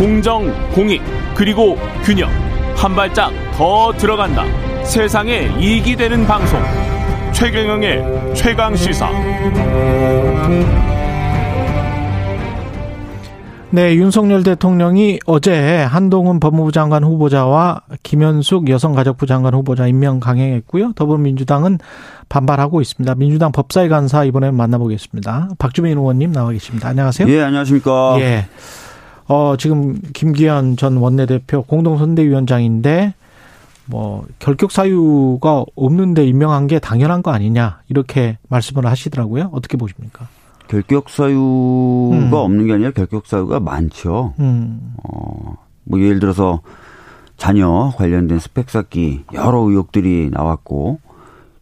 [0.00, 1.02] 공정, 공익,
[1.34, 2.30] 그리고 균형.
[2.74, 4.46] 한 발짝 더 들어간다.
[4.82, 6.58] 세상에 이익이 되는 방송.
[7.34, 9.10] 최경영의 최강 시사.
[13.68, 20.92] 네, 윤석열 대통령이 어제 한동훈 법무부 장관 후보자와 김현숙 여성가족부 장관 후보자 임명 강행했고요.
[20.94, 21.76] 더불어민주당은
[22.30, 23.16] 반발하고 있습니다.
[23.16, 25.50] 민주당 법사위 간사 이번에 만나보겠습니다.
[25.58, 26.88] 박주민 의원님 나와 계십니다.
[26.88, 27.28] 안녕하세요.
[27.28, 28.16] 예, 안녕하십니까.
[28.20, 28.46] 예.
[29.30, 33.14] 어, 지금 김기현 전 원내대표 공동선대위원장인데
[33.86, 39.50] 뭐 결격 사유가 없는데 임명한 게 당연한 거 아니냐 이렇게 말씀을 하시더라고요.
[39.52, 40.26] 어떻게 보십니까?
[40.66, 42.30] 결격 사유가 음.
[42.32, 44.34] 없는 게 아니라 결격 사유가 많죠.
[44.40, 44.94] 음.
[45.04, 45.54] 어,
[45.84, 46.62] 뭐 예를 들어서
[47.36, 50.98] 자녀 관련된 스펙 쌓기 여러 의혹들이 나왔고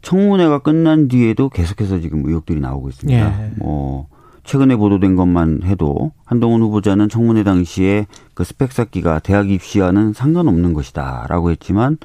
[0.01, 3.43] 청문회가 끝난 뒤에도 계속해서 지금 의혹들이 나오고 있습니다.
[3.43, 3.51] 예.
[3.57, 4.09] 뭐
[4.49, 11.51] 최근에 보도된 것만 해도 한동훈 후보자는 청문회 당시에 그 스펙 쌓기가 대학 입시와는 상관없는 것이다라고
[11.51, 11.99] 했지만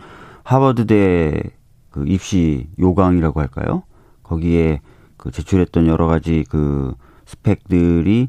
[0.43, 1.41] 하버드대
[1.89, 3.83] 그 입시 요강이라고 할까요?
[4.23, 4.81] 거기에
[5.15, 6.93] 그 제출했던 여러 가지 그
[7.27, 8.27] 스펙들이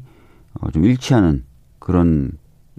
[0.61, 1.43] 어좀 일치하는
[1.79, 2.31] 그런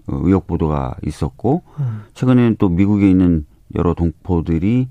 [0.06, 2.04] 어, 의혹 보도가 있었고 음.
[2.14, 3.44] 최근에는 또 미국에 있는
[3.74, 4.88] 여러 동포들이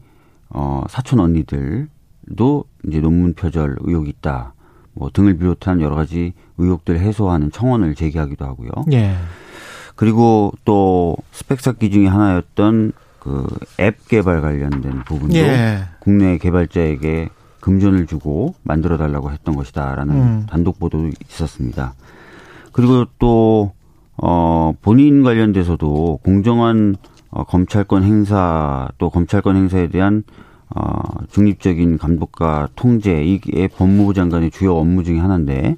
[0.49, 4.53] 어 사촌 언니들도 이제 논문 표절 의혹이 있다.
[4.95, 8.69] 뭐 등을 비롯한 여러 가지 의혹들 해소하는 청원을 제기하기도 하고요.
[8.93, 9.15] 예.
[9.95, 13.45] 그리고 또 스펙 쌓기 중에 하나였던 그
[13.79, 15.83] 앱 개발 관련된 부분도 예.
[15.99, 17.29] 국내 개발자에게
[17.59, 20.45] 금전을 주고 만들어 달라고 했던 것이다라는 음.
[20.47, 21.93] 단독 보도도 있었습니다.
[22.71, 23.73] 그리고 또
[24.17, 26.95] 어, 본인 관련돼서도 공정한
[27.31, 30.23] 어, 검찰권 행사 또 검찰권 행사에 대한
[30.69, 30.99] 어,
[31.29, 35.77] 중립적인 감독과 통제 이게 법무부 장관의 주요 업무 중의 하나인데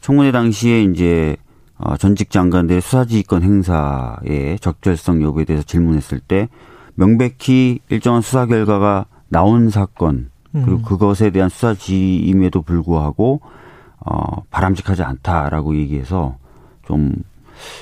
[0.00, 1.36] 청문회 당시에 이제
[1.78, 6.48] 어, 전직 장관들의 수사지휘권 행사의 적절성 여부에 대해서 질문했을 때
[6.94, 10.82] 명백히 일정한 수사 결과가 나온 사건 그리고 음.
[10.82, 13.40] 그것에 대한 수사지임에도 불구하고
[13.98, 16.36] 어 바람직하지 않다라고 얘기해서
[16.86, 17.12] 좀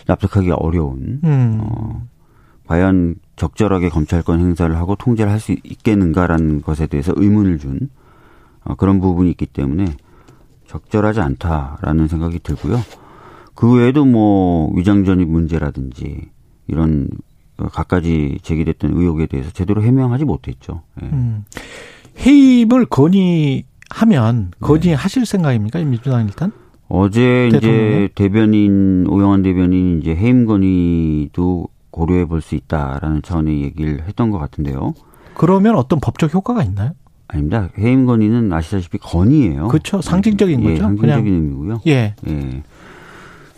[0.07, 1.61] 납득하기 어려운 음.
[1.63, 2.03] 어
[2.67, 7.91] 과연 적절하게 검찰권 행사를 하고 통제를 할 수 있겠는가라는 것에 대해서 의문을 준
[8.65, 9.85] 어, 그런 부분이 있기 때문에
[10.67, 12.81] 적절하지 않다라는 생각이 들고요.
[13.55, 16.31] 그 외에도 뭐 위장전입 문제라든지
[16.67, 17.09] 이런
[17.57, 20.83] 갖가지 제기됐던 의혹에 대해서 제대로 해명하지 못했죠.
[21.03, 21.07] 예.
[21.07, 21.45] 음.
[22.19, 25.31] 해임을 건의하면 건의하실 네.
[25.31, 25.81] 생각입니까?
[25.81, 26.53] 민주당 일단?
[26.89, 28.05] 어제 대통령은?
[28.05, 34.39] 이제 대변인 오영환 대변인 이제 해임 건의도 고려해 볼 수 있다라는 차원의 얘기를 했던 것
[34.39, 34.95] 같은데요.
[35.35, 36.91] 그러면 어떤 법적 효과가 있나요?
[37.29, 37.69] 아닙니다.
[37.79, 39.69] 해임 건의는 아시다시피 건의예요.
[39.69, 40.03] 그렇죠.
[40.03, 40.83] 상징적인 예, 거죠.
[40.83, 41.27] 상징적인 그냥.
[41.27, 41.81] 의미고요.
[41.87, 42.15] 예.
[42.29, 42.63] 예.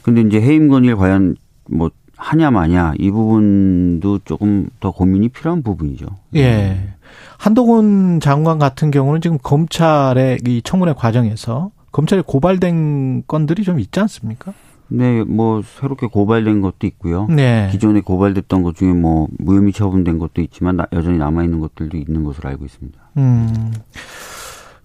[0.02, 1.36] 근데 이제 해임 건의를 과연
[1.70, 6.06] 뭐 하냐 마냐 이 부분도 조금 더 고민이 필요한 부분이죠.
[6.36, 6.90] 예.
[7.38, 14.52] 한동훈 장관 같은 경우는 지금 검찰의 이 청문회 과정에서 검찰에 고발된 건들이 좀 있지 않습니까?
[14.88, 17.26] 네, 뭐 새롭게 고발된 것도 있고요.
[17.26, 17.68] 네.
[17.72, 22.48] 기존에 고발됐던 것 중에 뭐 무혐의 처분된 것도 있지만 여전히 남아 있는 것들도 있는 것으로
[22.48, 22.98] 알고 있습니다.
[23.16, 23.72] 음.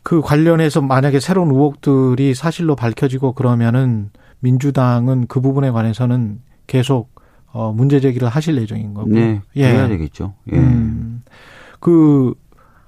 [0.03, 4.09] 그 관련해서 만약에 새로운 의혹들이 사실로 밝혀지고 그러면은
[4.39, 7.11] 민주당은 그 부분에 관해서는 계속
[7.53, 9.09] 어 문제 제기를 하실 예정인 거고.
[9.09, 9.65] 네, 예.
[9.65, 10.33] 해야 되겠죠.
[10.51, 10.57] 예.
[10.57, 11.21] 음.
[11.79, 12.33] 그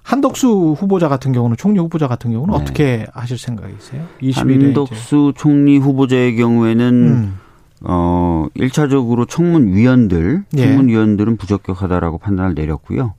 [0.03, 2.62] 한덕수 후보자 같은 경우는 총리 후보자 같은 경우는 네.
[2.62, 4.03] 어떻게 하실 생각이세요?
[4.22, 5.40] 20일에 한덕수 이제.
[5.40, 7.40] 총리 후보자의 경우에는 음.
[7.86, 10.68] 어 1차적으로 청문위원들, 예.
[10.68, 13.14] 청문위원들은 부적격하다라고 판단을 내렸고요.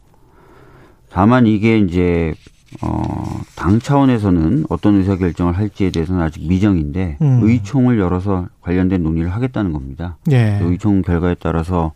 [1.10, 2.34] 다만 이게 이제
[2.82, 7.40] 어, 당 차원에서는 어떤 의사 결정을 할지에 대해서는 아직 미정인데 음.
[7.42, 10.16] 의총을 열어서 관련된 논의를 하겠다는 겁니다.
[10.32, 10.58] 예.
[10.62, 11.92] 의총 결과에 따라서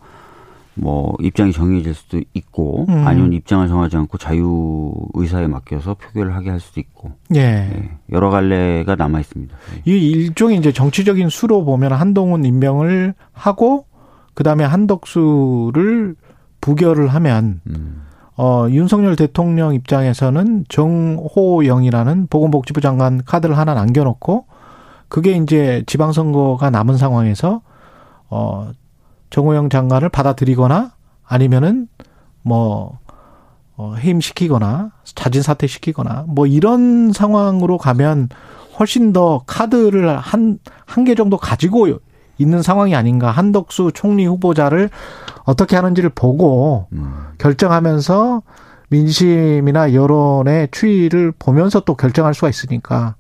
[0.80, 3.06] 뭐 입장이 정해질 수도 있고 음.
[3.06, 7.40] 아니면 입장을 정하지 않고 자유 의사에 맡겨서 표결을 하게 할 수도 있고 예.
[7.40, 7.90] 예.
[8.10, 9.56] 여러 갈래가 남아 있습니다.
[9.84, 13.86] 이 일종의 이제 정치적인 수로 보면 한동훈 임명을 하고
[14.34, 16.14] 그다음에 한덕수를
[16.60, 18.02] 부결을 하면 음.
[18.36, 24.46] 어 윤석열 대통령 입장에서는 정호영이라는 보건복지부 장관 카드를 하나 남겨놓고
[25.08, 27.62] 그게 이제 지방선거가 남은 상황에서
[28.30, 28.70] 어
[29.30, 30.92] 정호영 장관을 받아들이거나
[31.26, 31.88] 아니면은
[32.42, 32.98] 뭐
[33.76, 38.28] 어, 해임시키거나 자진 사퇴시키거나 뭐 이런 상황으로 가면
[38.78, 41.88] 훨씬 더 카드를 한 한 개 정도 가지고
[42.38, 44.90] 있는 상황이 아닌가 한덕수 총리 후보자를
[45.44, 47.12] 어떻게 하는지를 보고 음.
[47.38, 48.42] 결정하면서
[48.90, 53.16] 민심이나 여론의 추이를 보면서 또 결정할 수가 있으니까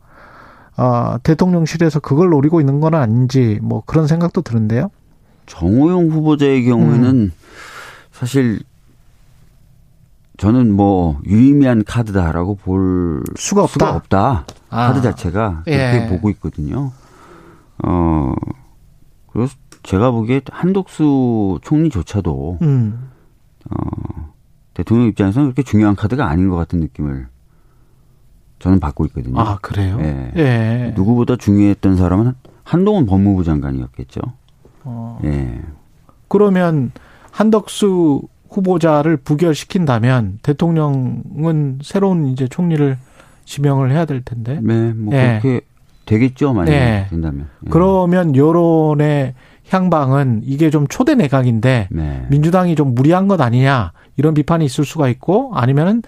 [0.76, 4.90] 어, 대통령실에서 그걸 노리고 있는 건 아닌지 뭐 그런 생각도 드는데요.
[5.48, 7.32] 정호영 후보자의 경우에는 음.
[8.12, 8.60] 사실
[10.36, 13.72] 저는 뭐 유의미한 카드다라고 볼 수가 없다.
[13.72, 14.46] 수가 없다.
[14.70, 14.86] 아.
[14.88, 16.08] 카드 자체가 그렇게 예.
[16.08, 16.92] 보고 있거든요.
[17.84, 18.34] 어
[19.32, 23.10] 그래서 제가 보기에 한독수 총리조차도 음.
[23.70, 24.32] 어
[24.74, 27.26] 대통령 입장에서는 그렇게 중요한 카드가 아닌 것 같은 느낌을
[28.60, 29.40] 저는 받고 있거든요.
[29.40, 29.98] 아 그래요?
[30.00, 30.32] 예.
[30.36, 30.92] 예.
[30.94, 34.20] 누구보다 중요했던 사람은 한동훈 법무부 장관이었겠죠.
[34.88, 35.18] 어.
[35.24, 35.60] 예.
[36.28, 36.92] 그러면
[37.30, 42.96] 한덕수 후보자를 부결시킨다면 대통령은 새로운 이제 총리를
[43.44, 44.60] 지명을 해야 될 텐데.
[44.62, 45.40] 네, 뭐 예.
[45.40, 45.60] 그렇게
[46.06, 47.06] 되겠죠, 만약에 예.
[47.10, 47.48] 된다면.
[47.66, 47.70] 예.
[47.70, 49.34] 그러면 여론의
[49.68, 52.26] 향방은 이게 좀 초대 내각인데 네.
[52.30, 56.02] 민주당이 좀 무리한 것 아니냐 이런 비판이 있을 수가 있고 아니면은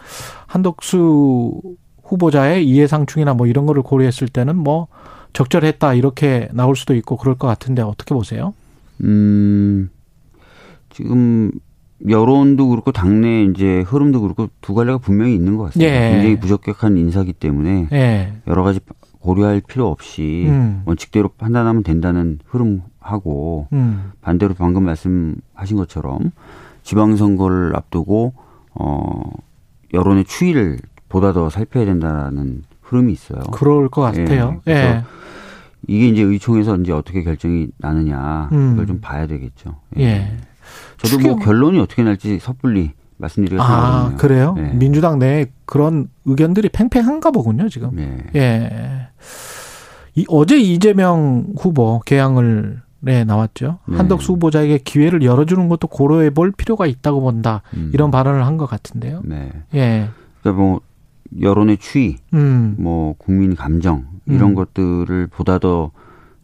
[0.46, 1.60] 한덕수
[2.02, 4.88] 후보자의 이해상충이나 뭐 이런 거를 고려했을 때는 뭐
[5.32, 8.54] 적절했다 이렇게 나올 수도 있고 그럴 것 같은데 어떻게 보세요?
[9.02, 9.90] 음
[10.90, 11.50] 지금
[12.08, 15.92] 여론도 그렇고 당내 이제 흐름도 그렇고 두 갈래가 분명히 있는 것 같습니다.
[15.92, 16.10] 예.
[16.12, 18.32] 굉장히 부적격한 인사기 때문에 예.
[18.46, 18.80] 여러 가지
[19.20, 20.82] 고려할 필요 없이 음.
[20.86, 24.12] 원칙대로 판단하면 된다는 흐름하고 음.
[24.22, 26.32] 반대로 방금 말씀하신 것처럼
[26.82, 28.32] 지방선거를 앞두고
[28.74, 29.22] 어
[29.92, 33.40] 여론의 추이를 보다 더 살펴야 된다는 흐름이 있어요.
[33.52, 34.62] 그럴 것 같아요.
[34.68, 35.04] 예.
[35.88, 35.92] 예.
[35.92, 38.70] 이게 이제 의총에서 이제 어떻게 결정이 나느냐 음.
[38.70, 39.76] 그걸 좀 봐야 되겠죠.
[39.98, 40.02] 예.
[40.02, 40.36] 예.
[40.98, 41.36] 저도 뭐 추경.
[41.36, 44.54] 뭐 결론이 어떻게 날지 섣불리 말씀드리기가 아, 그래요?
[44.56, 44.72] 네.
[44.74, 47.90] 민주당 내에 그런 의견들이 팽팽한가 보군요, 지금.
[47.94, 48.18] 네.
[48.34, 49.08] 예.
[50.14, 53.78] 이, 어제 이재명 후보 개항을 네, 나왔죠.
[53.88, 53.96] 네.
[53.96, 57.62] 한덕수 후보자에게 기회를 열어주는 것도 고려해 볼 필요가 있다고 본다.
[57.74, 57.90] 음.
[57.94, 59.22] 이런 발언을 한 것 같은데요.
[59.24, 59.50] 네.
[59.74, 60.08] 예.
[60.42, 60.80] 그러니까 뭐
[61.40, 62.74] 여론의 추이, 음.
[62.78, 64.54] 뭐 국민 감정 이런 음.
[64.54, 65.90] 것들을 보다 더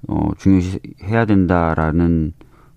[0.09, 2.33] 어, 중요시해야 된다라는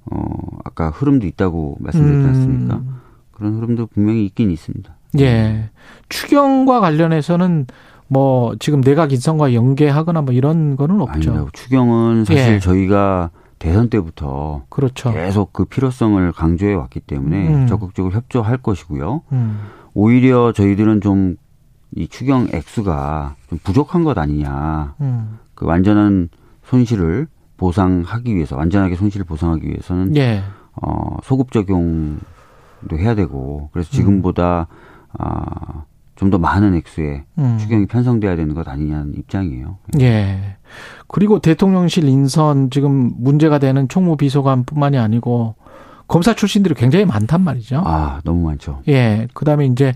[0.05, 2.29] 어, 아까 흐름도 있다고 말씀드렸지 음.
[2.29, 2.75] 않습니까?
[2.77, 2.95] 음.
[3.31, 4.95] 그런 흐름도 분명히 있긴 있습니다.
[5.19, 5.69] 예.
[6.09, 7.67] 추경과 관련해서는
[8.07, 11.31] 뭐 지금 내각 인선과 연계하거나 뭐 이런 거는 없죠.
[11.31, 11.51] 아닙니다.
[11.53, 12.59] 추경은 사실 예.
[12.59, 13.29] 저희가
[13.59, 15.11] 대선 때부터 그렇죠.
[15.13, 17.67] 계속 그 필요성을 강조해 왔기 때문에 음.
[17.67, 19.21] 적극적으로 협조할 것이고요.
[19.31, 19.59] 음.
[19.93, 21.35] 오히려 저희들은 좀
[21.95, 24.95] 이 추경 액수가 좀 부족한 것 아니냐.
[25.01, 25.39] 음.
[25.55, 26.29] 그 완전한
[26.63, 27.27] 손실을
[27.57, 30.43] 보상하기 위해서 완전하게 손실을 보상하기 위해서는 예.
[30.81, 32.19] 어, 소급 적용도
[32.97, 35.15] 해야 되고 그래서 지금보다 음.
[35.17, 35.83] 아,
[36.15, 37.57] 좀더 많은 액수의 음.
[37.59, 39.77] 추경이 편성돼야 되는 것 아니냐는 입장이에요.
[40.01, 40.57] 예.
[41.07, 45.55] 그리고 대통령실 인선 지금 문제가 되는 총무 비서관뿐만이 아니고
[46.07, 47.83] 검사 출신들이 굉장히 많단 말이죠.
[47.85, 48.81] 아, 너무 많죠.
[48.89, 49.27] 예.
[49.33, 49.93] 그다음에 이제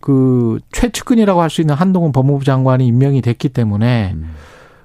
[0.00, 4.30] 그 최측근이라고 할 수 있는 한동훈 법무부 장관이 임명이 됐기 때문에 음.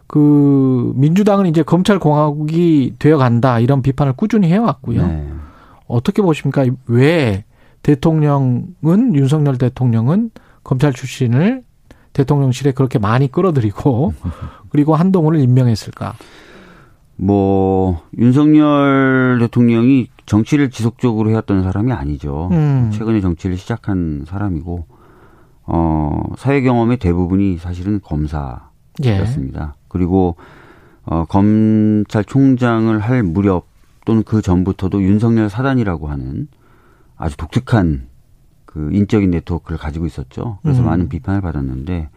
[0.08, 5.08] 그 민주당은 이제 검찰 공화국이 되어 간다 이런 비판을 꾸준히 해왔고요.
[5.08, 5.28] 네.
[5.88, 6.66] 어떻게 보십니까?
[6.88, 7.44] 왜
[7.82, 10.32] 대통령은 윤석열 대통령은
[10.64, 11.64] 검찰 출신을
[12.14, 14.14] 대통령실에 그렇게 많이 끌어들이고
[14.70, 16.14] 그리고 한동훈을 임명했을까?
[17.16, 22.50] 뭐 윤석열 대통령이 정치를 지속적으로 해왔던 사람이 아니죠.
[22.52, 22.90] 음.
[22.94, 24.86] 최근에 정치를 시작한 사람이고
[25.66, 29.74] 어 사회 경험의 대부분이 사실은 검사였습니다.
[29.76, 29.84] 예.
[29.88, 30.36] 그리고
[31.06, 33.68] 어, 검찰총장을 할 무렵
[34.06, 36.48] 또는 그 전부터도 윤석열 사단이라고 하는
[37.18, 38.08] 아주 독특한
[38.66, 40.60] 그 인적인 네트워크를 가지고 있었죠.
[40.64, 40.88] 그래서 음.
[40.88, 42.10] 많은 비판을 받았는데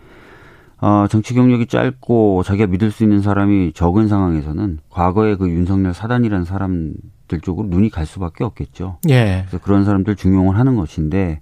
[0.81, 6.45] 어, 정치 경력이 짧고 자기가 믿을 수 있는 사람이 적은 상황에서는 과거에 그 윤석열 사단이라는
[6.45, 8.99] 사람들 쪽으로 눈이 갈 수밖에 없겠죠.
[9.09, 9.45] 예.
[9.49, 11.41] 그래서 그런 사람들 중용을 하는 것인데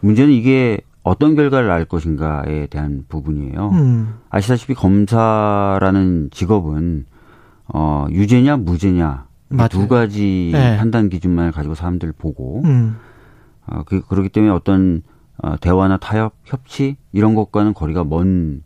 [0.00, 3.70] 문제는 이게 어떤 결과를 낳을 것인가에 대한 부분이에요.
[3.70, 4.14] 음.
[4.28, 7.06] 아시다시피 검사라는 직업은
[7.72, 9.26] 어 유죄냐 무죄냐
[9.70, 10.76] 두 가지 네.
[10.76, 12.96] 판단 기준만을 가지고 사람들 보고 음.
[13.66, 15.02] 어, 그, 그렇기 때문에 어떤
[15.42, 18.62] 어, 대화나 타협, 협치 이런 것과는 거리가 먼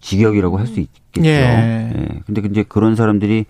[0.00, 1.26] 직역이라고 할 수 있겠죠.
[1.28, 1.92] 예.
[1.96, 2.20] 예.
[2.24, 3.46] 근데 이제 그런 사람들이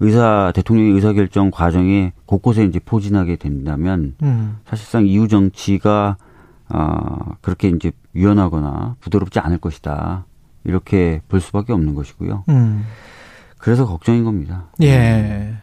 [0.00, 4.56] 의사 대통령의 의사 결정 과정에 곳곳에 이제 포진하게 된다면 음.
[4.66, 6.16] 사실상 이후 정치가
[6.72, 10.24] 어, 그렇게 이제 유연하거나 부드럽지 않을 것이다.
[10.64, 12.44] 이렇게 볼 수밖에 없는 것이고요.
[12.48, 12.84] 음.
[13.58, 14.64] 그래서 걱정인 겁니다.
[14.82, 15.54] 예.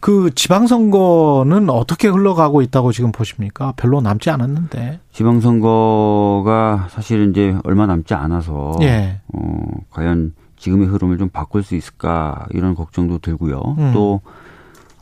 [0.00, 3.72] 그 지방선거는 어떻게 흘러가고 있다고 지금 보십니까?
[3.76, 5.00] 별로 남지 않았는데.
[5.12, 9.20] 지방선거가 사실 이제 얼마 남지 않아서 예.
[9.32, 13.60] 어, 과연 지금의 흐름을 좀 바꿀 수 있을까 이런 걱정도 들고요.
[13.78, 13.90] 음.
[13.94, 14.20] 또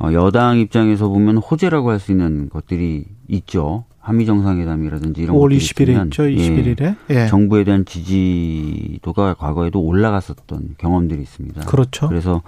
[0.01, 3.85] 어, 여당 입장에서 보면 호재라고 할 수 있는 것들이 있죠.
[4.05, 6.25] 한미 정상회담이라든지 이런 5월 20일에 있죠.
[6.25, 7.27] 21일에 예, 예.
[7.27, 11.63] 정부에 대한 지지도가 과거에도 올라갔었던 경험들이 있습니다.
[11.63, 12.09] 그렇죠.
[12.09, 12.43] 그래서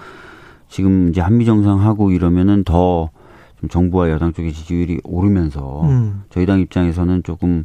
[0.68, 6.24] 지금 이제 한미 정상하고 이러면은 더좀 정부와 여당 쪽의 지지율이 오르면서 음.
[6.28, 7.64] 저희 당 입장에서는 조금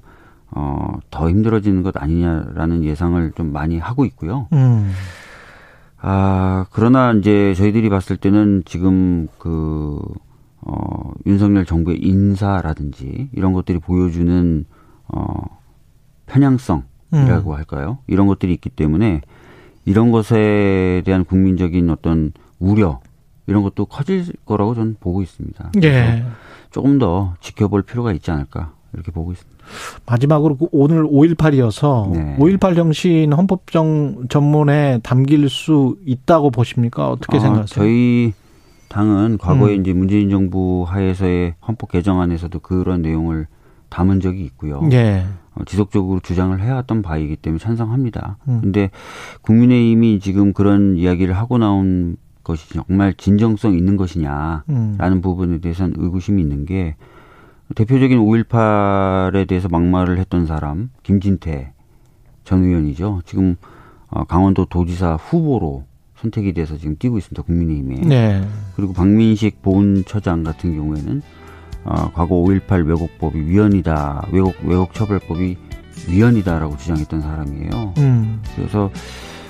[0.51, 4.47] 어, 더 힘들어지는 것 아니냐라는 예상을 좀 많이 하고 있고요.
[4.53, 4.89] 음.
[6.01, 9.99] 아, 그러나 이제 저희들이 봤을 때는 지금 그,
[10.61, 14.65] 어, 윤석열 정부의 인사라든지 이런 것들이 보여주는,
[15.07, 15.59] 어,
[16.27, 17.55] 편향성이라고 음.
[17.55, 17.97] 할까요?
[18.07, 19.21] 이런 것들이 있기 때문에
[19.85, 22.99] 이런 것에 대한 국민적인 어떤 우려,
[23.47, 25.71] 이런 것도 커질 거라고 저는 보고 있습니다.
[25.83, 26.23] 예.
[26.69, 29.51] 조금 더 지켜볼 필요가 있지 않을까 이렇게 보고 있습니다.
[30.05, 32.37] 마지막으로 그 오늘 5.18이어서 네.
[32.39, 37.09] 5.18 정신 헌법정 전문에 담길 수 있다고 보십니까?
[37.09, 37.83] 어떻게 아, 생각하세요?
[37.83, 38.33] 저희
[38.91, 39.81] 당은 과거에 음.
[39.81, 43.47] 이제 문재인 정부 하에서의 헌법 개정안에서도 그런 내용을
[43.87, 44.81] 담은 적이 있고요.
[44.91, 45.23] 예.
[45.55, 48.37] 어, 지속적으로 주장을 해왔던 바이기 때문에 찬성합니다.
[48.49, 48.59] 음.
[48.61, 48.91] 근데
[49.43, 55.21] 국민의힘이 지금 그런 이야기를 하고 나온 것이 정말 진정성 있는 것이냐라는 음.
[55.21, 56.95] 부분에 대해서는 의구심이 있는 게
[57.75, 61.71] 대표적인 5.18에 대해서 막말을 했던 사람 김진태
[62.43, 63.21] 전 의원이죠.
[63.25, 63.55] 지금
[64.09, 65.85] 어, 강원도 도지사 후보로
[66.21, 67.41] 선택이 돼서 지금 뛰고 있습니다.
[67.43, 67.95] 국민의힘에.
[68.07, 68.47] 네.
[68.75, 71.21] 그리고 박민식 보훈처장 같은 경우에는
[71.83, 74.27] 어, 과거 5.18 왜곡법이 위헌이다.
[74.31, 75.57] 왜곡 왜곡 처벌법이
[76.07, 77.93] 위헌이다라고 주장했던 사람이에요.
[77.97, 78.41] 음.
[78.55, 78.91] 그래서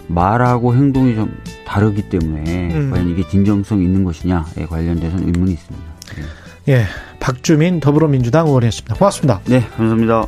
[0.08, 2.92] 말하고 행동이 좀 다르기 때문에 음.
[2.92, 5.86] 과연 이게 진정성 있는 것이냐에 관련돼서는 의문이 있습니다.
[6.16, 6.74] 네.
[6.74, 6.86] 예,
[7.20, 8.96] 박주민 더불어민주당 의원이었습니다.
[8.96, 9.42] 고맙습니다.
[9.46, 10.25] 네, 감사합니다.